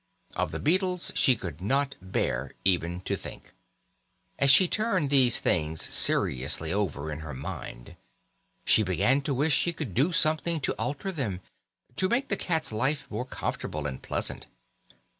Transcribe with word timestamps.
Of 0.35 0.51
the 0.51 0.57
beetles 0.59 1.11
she 1.13 1.35
could 1.35 1.61
not 1.61 1.93
bear 2.01 2.53
even 2.65 3.01
to 3.01 3.15
think. 3.15 3.53
As 4.39 4.49
she 4.49 4.67
turned 4.67 5.11
these 5.11 5.37
things 5.37 5.79
seriously 5.79 6.73
over 6.73 7.11
in 7.11 7.19
her 7.19 7.35
mind 7.35 7.97
she 8.65 8.81
began 8.81 9.21
to 9.21 9.33
wish 9.35 9.53
she 9.55 9.73
could 9.73 9.93
do 9.93 10.11
something 10.11 10.59
to 10.61 10.73
alter 10.79 11.11
them, 11.11 11.39
to 11.97 12.09
make 12.09 12.29
the 12.29 12.35
cat's 12.35 12.71
life 12.71 13.05
more 13.11 13.25
comfortable 13.25 13.85
and 13.85 14.01
pleasant. 14.01 14.47